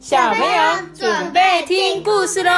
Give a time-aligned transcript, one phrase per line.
[0.00, 2.50] 小朋友准备听故事喽。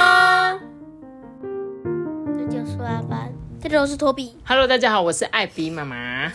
[2.38, 4.36] 这就是阿班，这就是托比。
[4.44, 6.32] Hello，大家好，我是艾比妈妈。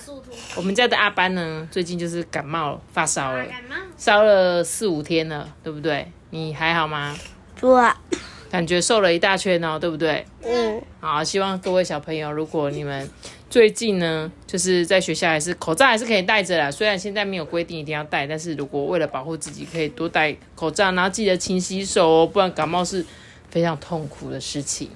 [0.58, 3.46] 我们家的阿班呢，最近就是感冒发烧了，
[3.96, 6.12] 烧了四五天了，对不对？
[6.32, 7.16] 你还好吗？
[7.62, 7.96] 哇，
[8.52, 10.26] 感觉瘦了一大圈哦，对不对？
[10.44, 13.10] 嗯，好，希望各位小朋友，如果你们
[13.50, 16.70] 最近呢，就是在学校还是口罩还是可以戴着啦。
[16.70, 23.06] 虽然现在没有规定一定要戴，但是如果为了保护自己，可以多戴口罩，然后记得勤洗手哦，不然感冒是
[23.50, 24.90] 非常痛苦的事情。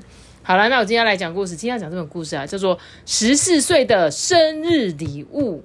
[0.43, 1.55] 好了，那我今天要来讲故事。
[1.55, 2.75] 今天要讲这本故事啊，叫做
[3.05, 5.59] 《十四岁的生日礼物》。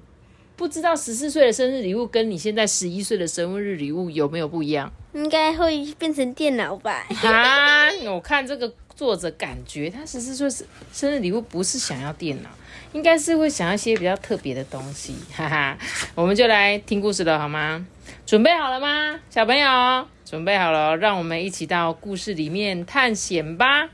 [0.55, 4.91] 不知道十四岁的生日礼物跟你现在十一岁的生日礼物有没有不一样？
[5.13, 7.05] 应该会变成电脑吧？
[7.23, 12.49] 啊， 我看这个作者感觉他十四岁生生日礼物不是想要电脑，
[12.93, 15.77] 应该是会想要一些比较特别的东西，哈哈。
[16.15, 17.85] 我们就来听故事了，好吗？
[18.25, 20.07] 准备好了吗，小朋友？
[20.25, 23.87] 准备好了，让我们一起到故事里面探险吧。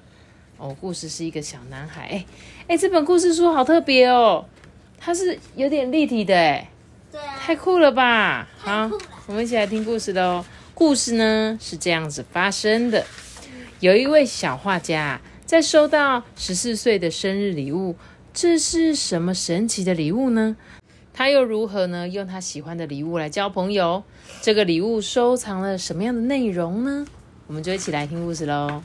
[0.56, 2.26] 哦，故事是一个小男孩，哎
[2.70, 4.46] 哎，这本故事书好特别哦，
[4.98, 6.70] 它是有点立体的，哎。
[7.12, 8.48] 对啊，太酷了吧！
[8.58, 8.90] 好，
[9.28, 10.46] 我们一起来听故事喽。
[10.74, 13.06] 故事呢是这样子发生的：
[13.84, 17.98] 有一位小画家在收到十四岁的生日礼物，
[18.34, 20.56] 这是什么神奇的礼物呢？
[21.14, 22.08] 他又如何呢？
[22.08, 24.03] 用他喜欢的礼物来交朋友？
[24.42, 27.06] 这个礼物收藏了什么样的内容呢？
[27.45, 28.81] 我们就一起来听故事喽。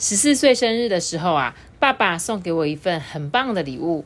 [0.00, 4.04] 十四岁生日的时候啊，爸爸送给我一份很棒的礼物，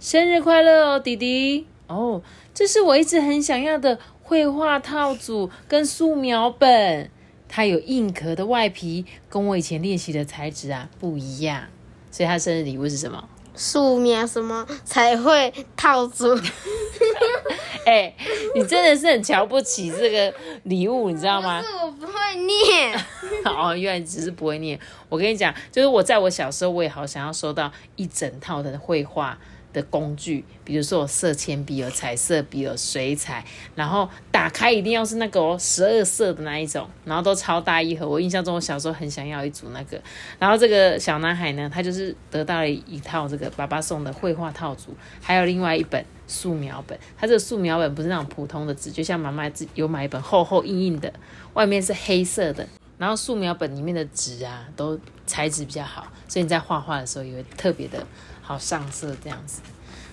[0.00, 1.68] 生日快乐哦，弟弟！
[1.86, 2.20] 哦，
[2.52, 7.08] 这是我一直很想要的绘画套组跟素描本，
[7.54, 11.64] 它有硬壳的外皮，跟我以前练习的材质啊不一样。
[12.10, 13.28] 所以他生日礼物是什么？
[13.54, 16.34] 素描什么才会套组？
[17.84, 18.14] 哎、
[18.54, 21.60] 你真的是很瞧不起这个礼物，你知道吗？
[21.60, 22.98] 是我不会念。
[23.44, 24.78] 哦，原来你只是不会念。
[25.10, 29.38] 我跟你讲，就是我在我小时候，我也好想要收到一整套的绘画
[29.72, 33.44] 的工具，比如说色铅笔、有彩色笔、有水彩，
[33.74, 38.08] 然后打开一定要是那个哦十二色的那一种，然后都超大一盒。
[38.08, 40.00] 我印象中，我小时候很想要一组那个。
[40.38, 46.98] 然后这个小男孩呢，他就是得到了一套这个爸爸送的绘画套组，还有另外一本素描本。
[47.16, 51.12] 他这个素描本不是那种普通的纸，就像妈妈有买一本厚厚硬硬的，
[51.54, 52.68] 外面是黑色的。
[52.98, 54.96] 然后素描本里面的纸啊，都
[55.26, 58.06] 材质比较好，所以你在画画的时候也会特别的
[58.42, 59.62] 好上色这样子。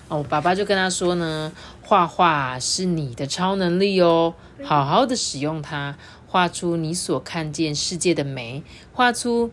[0.08, 1.52] 哦，我爸爸就跟他说呢，
[1.82, 5.96] 画画是你的超能力哦，好好的使用它，
[6.26, 9.52] 画出你所看见世界的美，画出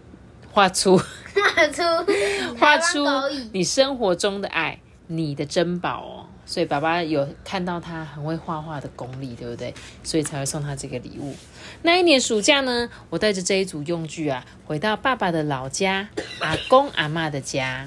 [0.52, 1.84] 画出画出
[2.58, 3.06] 画出
[3.52, 6.26] 你生活中的爱，你的珍宝哦。
[6.48, 9.74] 所以爸爸有看到他很会画画的功力，对不对？
[10.02, 11.36] 所以才会送他这个礼物。
[11.84, 16.08] 那一年暑假呢，我带着这一组用具啊，回到爸爸的老家，
[16.40, 17.86] 阿公阿嬷的家。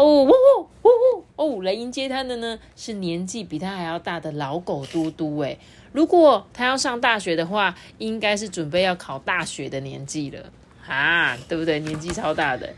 [0.00, 5.38] 哦，呜呜呜呜哦，来迎接他的呢是年纪比他还要大的老狗嘟嘟。
[5.40, 5.58] 哎，
[5.92, 10.50] 如果他要上大学的话，应该是准备要考大学的年纪了
[10.88, 11.78] 啊，对不对？
[11.80, 12.72] 年纪超大的。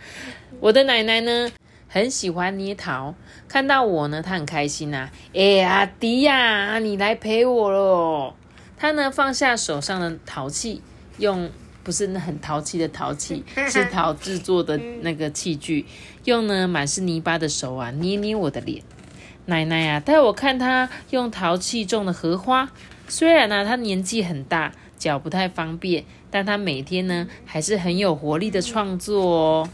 [0.59, 1.49] 我的奶奶呢，
[1.87, 3.15] 很喜欢捏陶，
[3.47, 8.35] 看到我呢，她很开心呐、哎、阿迪呀、你来陪我喽。
[8.77, 10.83] 她呢放下手上的陶器，
[11.19, 11.49] 用
[11.83, 15.87] 不是那很淘气的淘气，是陶制作的那个器具，
[16.25, 18.83] 用呢满是泥巴的手啊捏捏我的脸。
[19.47, 22.71] 奶奶啊，带我看她用陶器种的荷花。
[23.09, 29.69] 虽然呢、她年纪很大，脚不太方便，但她每天呢还是很有活力的创作哦。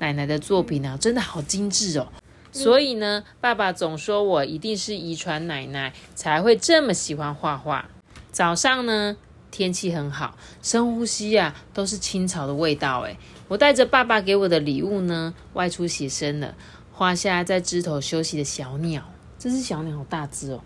[0.00, 2.08] 奶奶的作品啊，真的好精致哦。
[2.50, 7.88] 所以呢，爸爸总说我一定是遗传奶奶才会这么喜欢画画。
[8.32, 9.16] 早上呢，
[9.54, 13.02] 天气很好，深呼吸啊，都是青草的味道。
[13.02, 13.16] 诶，
[13.46, 16.52] 我带着爸爸给我的礼物呢，外出写生了，
[16.92, 19.00] 画下在枝头休息的小鸟。
[19.38, 20.60] 这只小鸟好大只哦。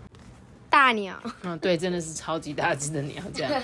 [0.71, 3.21] 大鸟， 嗯，对，真的是超级大只的鸟。
[3.31, 3.61] 这样，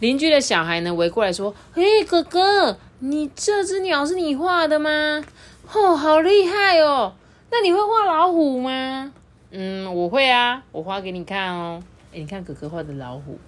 [0.00, 5.22] 邻居的小孩呢围过来说：“嘿，哥哥，你这只鸟是你画的吗？
[5.74, 7.12] 哦，好厉害哦！
[7.50, 9.12] 那你会画老虎吗？”
[9.52, 11.82] 嗯，我会啊，我画给你看哦。
[12.14, 13.38] 哎，你看哥哥画的老虎，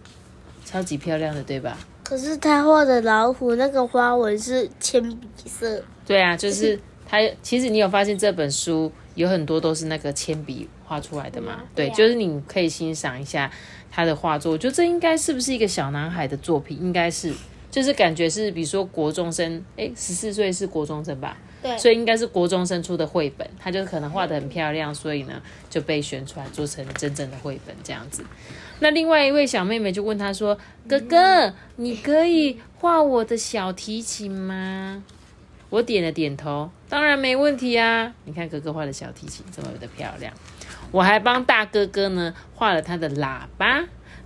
[0.64, 1.76] 超级漂亮的，对吧？
[2.02, 7.18] 可是他画的老虎那个花纹是铅笔色，对啊，就是他。
[7.42, 11.62] 其实你有发现这本书有很多都是那个铅笔画出来的吗？
[11.74, 13.50] 对，对啊就是你可以欣赏一下
[13.90, 14.52] 他的画作。
[14.52, 16.78] 我觉得这应该是不是一个小男孩的作品？
[16.78, 17.32] 应该是，
[17.74, 21.36] 就是感觉是比如说国中生，哎，十四岁是国中生吧？
[21.60, 28.24] 对，所以应该是国中生出的绘本，他就可能画的很漂亮，所以呢就被选出来做成真正的绘本这样子。
[28.78, 30.56] 那另外一位小妹妹就问他说
[30.88, 35.02] ：“哥哥，你可以画我的小提琴吗？”
[35.68, 38.14] 我点了点头，当然没问题啊！
[38.24, 40.32] 你看哥哥画的小提琴这么的漂亮，
[40.92, 43.82] 我还帮大哥哥呢画了他的喇叭。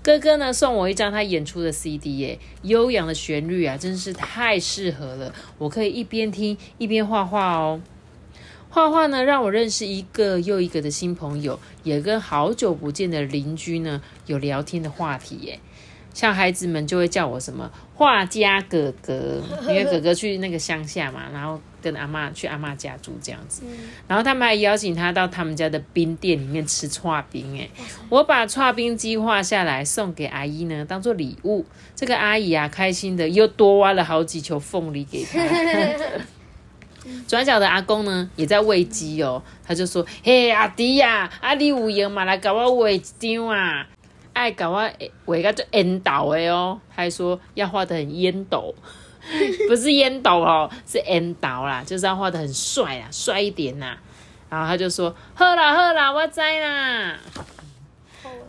[0.08, 5.34] 哥哥呢送我一张他演出的 CD 耶，悠扬的旋律啊，真是太适合了。
[5.58, 7.78] 我可以一边听一边画画哦。
[8.70, 15.60] 画画呢，让我认识一个又一个的新朋友，也跟好久不见的邻居呢有聊天的话题耶。
[16.14, 23.62] 像孩子们就会叫我什么画家哥哥， 因为哥哥去那个乡下嘛，然后跟阿妈去阿妈家住这样子，
[24.06, 27.69] 然后他们还邀请他到他们家的冰店里面吃串冰，哎，
[28.08, 31.64] 我把串冰机画下来送给阿姨呢，当做礼物。
[31.94, 35.38] 这个阿姨啊，开心的又多挖了好几球凤梨给他。
[37.26, 43.87] 转角的阿公呢，也在喂鸡哦，他就说：“嘿，阿弟呀，阿弟有闲嘛，来给我喂一张啊。”
[44.38, 44.70] 爱搞
[45.25, 48.73] 我画个就烟斗的哦，还说要画的很烟斗，
[49.69, 53.99] 不是烟斗哦，是烟斗啦，就是要画的很帅啊，帅一点呐。
[54.49, 57.19] 然后他就说：好啦好啦，我在啦。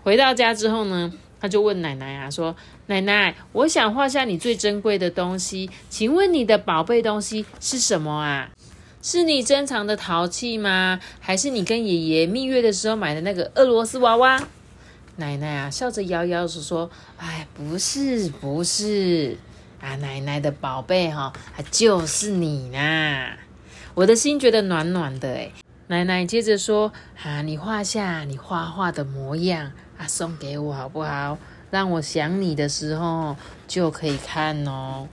[0.04, 2.56] 回到家之后呢，他就问奶奶啊，说：
[2.86, 8.52] 奶奶，我想画下你最珍贵的东西，请问你的宝贝东西是什么啊？
[9.02, 11.00] 是你珍藏的陶器吗？
[11.20, 14.40] 还是你跟爷爷蜜月的时候买的那个俄罗斯娃娃？
[15.20, 16.90] 奶奶啊，笑着摇摇手说
[17.20, 19.38] ：“哎，不是，不是
[19.82, 21.32] 啊，奶奶的宝贝哈，
[21.70, 23.34] 就是你呐！”
[23.94, 25.52] 我的心觉得暖暖的哎。
[25.88, 31.38] 奶奶接着说：“啊，你画下你画画的模样啊，送给我好不好？
[31.70, 33.36] 让我想你的时候
[33.68, 35.08] 就可以看哦。”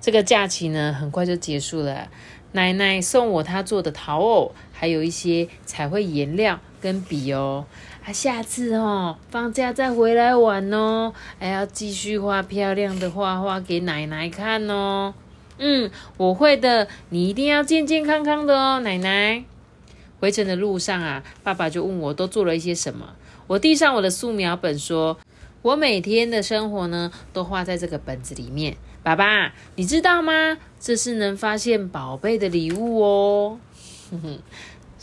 [0.00, 2.08] 这个假期呢，很快就结束了。
[2.52, 7.66] 奶奶送我她做的陶偶，还有一些彩绘颜料跟笔哦。
[8.12, 15.12] 下次哦，放假再回来玩哦，还要继续画漂亮的画画给奶奶看哦。
[15.58, 19.44] 嗯，我会的，你一定要健健康康的哦，奶奶。
[20.20, 23.14] 回程的路上啊，爸爸就问我都做了一些什么。
[23.46, 25.18] 我递上我的素描本，说
[25.62, 28.76] 我每天的生活呢，都画在这个本子里面。
[29.02, 30.58] 爸爸，你知道吗？
[30.78, 33.58] 这是能发现宝贝的礼物哦。
[34.10, 34.38] 哼哼。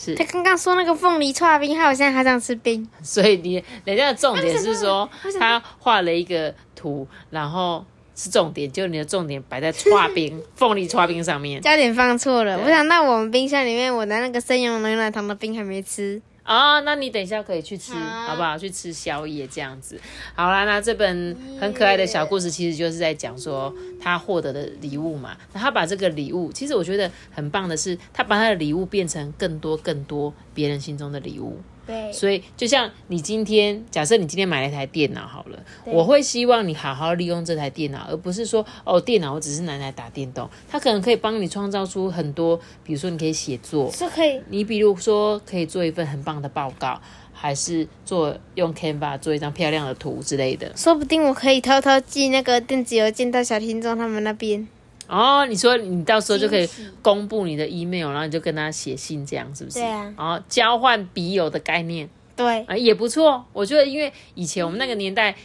[0.03, 5.09] 是他刚刚说那个凤梨串冰，害我现在还想吃冰，所以你人家的重点是说
[5.39, 7.85] 他画了一个图，然后
[8.15, 12.59] 是重点，就你的重点摆在串冰 凤梨串冰上面，焦点放错了。
[12.59, 16.21] 我想到我们冰箱里面，我的那个生牛牛奶糖的冰还没吃。
[16.45, 18.57] 哦，那你等一下可以去吃，好不好？
[18.57, 20.00] 去吃宵夜这样子。
[20.36, 25.38] 好啦，那这本很可爱的小故事，其实就是在讲说他获得的礼物嘛。
[25.54, 31.62] 那他把这个礼物，其实我觉得很棒的是，他把他的礼物变成更多更多别人心中的礼物。
[31.85, 47.01] 对，所以就像你今天，假设你今天买了一台电脑好了，我会希望你好好利用这台电脑，而不是说哦，电脑我只是拿来打电动，它可能可以帮你创造出很多，比如说你可以写作，是可以，你比如说可以做一份很棒的报告，
[47.33, 54.68] 还是做用 Canva 做一张漂亮的图之类的，说不定我可以偷偷寄那个电子邮件到小听众他们那边。
[55.07, 56.67] 哦，你说你到时候就可以
[57.01, 59.79] 公布你的 email，然后你就跟他写信，这样是不是？
[59.79, 60.13] 对啊。
[60.17, 63.45] 然后交换笔友的概念，对，啊也不错。
[63.53, 65.35] 我觉得，因为以前我们那个年代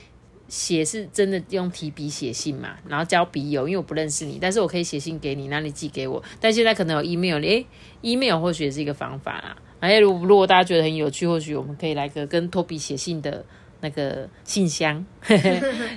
[0.49, 6.23] 写是真的用提笔写信嘛，然后交笔友，因为我不认识你，但是我可以写信给你，然后你寄给我。
[6.41, 7.67] 但现在可能有 email，诶
[8.01, 9.57] e m a i l 或许也是一个方法啦。
[9.81, 13.45] 哎，如如果大家觉得很有趣，或许我们可以来个跟托比写信的。
[13.81, 15.05] 那个信箱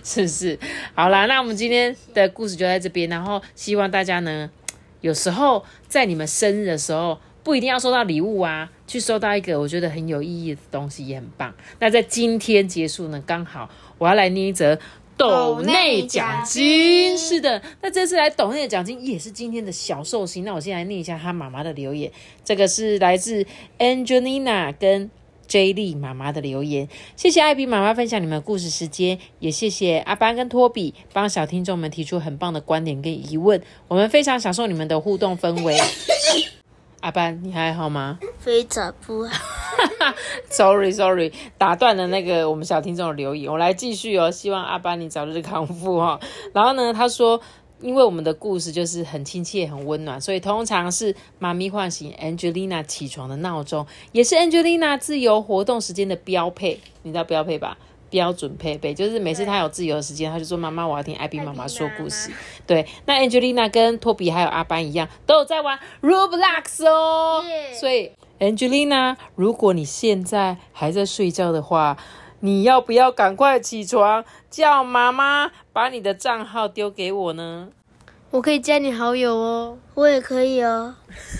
[0.03, 0.59] 是不是？
[0.93, 3.09] 好啦，那我们今天的故事就在这边。
[3.09, 4.49] 然后希望大家呢，
[5.01, 11.53] 有时候在你们生日的时候，不一定要收到礼物啊，去收到一个我觉得很有意义的东西也很棒。
[11.79, 14.77] 那在今天结束呢，刚好我要来念一则
[15.17, 17.17] 斗内奖金。
[17.17, 20.43] 是的，那这次来斗内的奖金也是今天的小寿星。
[20.43, 22.11] 那我先来念一下他妈妈的留言，
[22.43, 23.43] 这个是来自
[23.79, 25.09] Angelina 跟。
[25.51, 35.77] J 莉妈妈的留言，谢谢艾比妈妈分享你们的故事时间，也谢谢阿班跟托比帮小听众们提出很棒的观点跟疑问，我们非常享受你们的互动氛围。
[37.01, 38.17] 阿班，你还好吗？
[38.39, 39.33] 非常不好。
[40.47, 44.31] Sorry Sorry，打断了那个我们小听众的留言，我来继续哦。
[44.31, 46.17] 希望阿班你早日康复哈。
[46.53, 47.41] 然后呢，他说。
[47.81, 56.79] 因为我们的故事就是很亲切、很温暖，所以通常是妈咪唤醒 Angelina 起床的闹钟，也是 Angelina 自由活动时间的标配。
[57.03, 57.77] 你知道标配吧？
[58.09, 62.29] 标准配备，就是每次他有自由的时间，他就说妈妈，我要听艾比妈妈说故事。
[62.67, 67.41] 对，那 Angelina 跟托比还有阿班一样，都有在玩 Roblox 哦。
[67.79, 71.97] 所以 Angelina，如果你现在还在睡觉的话，
[72.43, 77.69] 你要不要赶快起床，叫妈妈把你的账号丢给我呢？
[78.31, 80.95] 我可以加你好友哦，我也可以哦。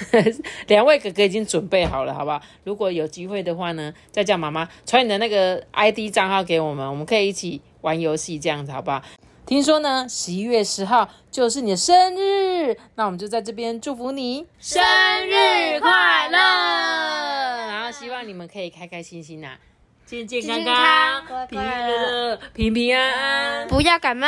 [0.68, 2.40] 两位哥哥已经准备好了，好不好？
[2.64, 9.02] 如果有机会的话呢，再叫妈妈传你的那个 ID 账号给我们，我们可以一起玩游戏，这样子好不好？
[9.46, 14.84] 听说呢，十一月十号就是你的生日，那我们就在这边祝福你生
[15.28, 19.58] 日快乐，然后希望你们可以开开心心呐。
[20.06, 24.28] 健健康康，平平乐乐，平平安安，不要感冒。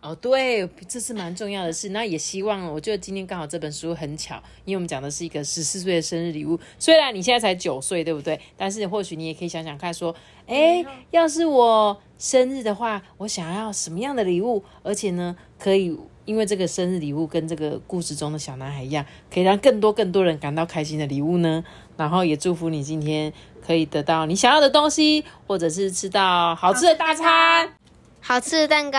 [0.00, 1.88] 哦，对，这是蛮重要的事。
[1.88, 6.58] 那也希望，我觉得今天刚好这本书很巧，因为我们讲的是一个十四岁的生日礼物。
[6.78, 8.40] 虽然你现在才九岁，对不对？
[8.56, 10.14] 但是或许你也可以想想看，说，
[10.46, 14.62] 哎，要是我生日的话，我想要什么样的礼物？
[14.84, 21.64] 而且呢，可以因为这个生日礼物跟这个故事中的小男孩一样，可以让更多更多人感到开心的礼物呢。
[21.96, 23.32] 然后也祝福你今天。
[23.66, 27.72] 可以得到你想要的东西，或者是吃到好吃的大餐、
[28.20, 28.98] 好吃的蛋糕、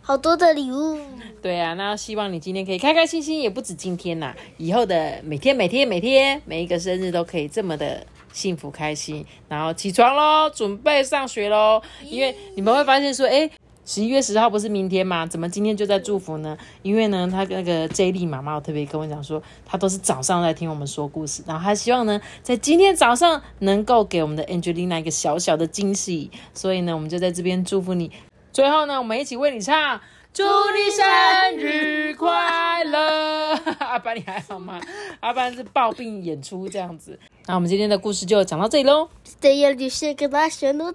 [0.00, 0.96] 好多的礼物。
[1.42, 9.26] 对啊，那希望你今天可以开开心心，也不止今天呐，以后的每天、每天、每天，每一个生日都可以这么的幸福开心。
[9.48, 13.50] 然后起床喽，准备上学喽，因为你们会发现说，哎。
[13.86, 15.26] 十一月十号不是明天吗？
[15.26, 16.56] 怎么今天就在祝福呢？
[16.82, 28.10] 因为呢，他那个 J 莉妈妈特别跟我讲说，他都是早上在听我们说故事，然后他希望呢，在今天早上能够给我们的 Angelina 一个小小的惊喜，所以呢，我们就在这边祝福你。
[28.52, 30.00] 最后呢，我们一起为你唱，
[30.32, 33.54] 祝你生日快乐。
[33.80, 34.80] 阿班你还好吗？
[35.20, 37.18] 阿班是抱病演出这样子。
[37.46, 39.08] 那我们今天的故事就讲到这里喽。
[39.40, 40.86] 这样就是跟大家宣到。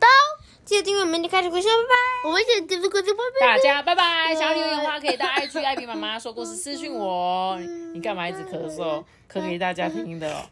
[0.69, 2.29] 记得订阅我们的开始故事，拜拜！
[2.29, 3.57] 我们先结束故事，拜拜！
[3.57, 4.35] 大家拜拜！
[4.35, 7.59] 想要留言的话，可以到 IG 艾比妈妈说故事私讯我。
[7.91, 9.03] 你干嘛一直咳嗽？
[9.27, 10.45] 咳给大家听的哦。